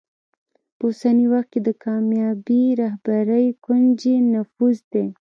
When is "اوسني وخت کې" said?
0.87-1.59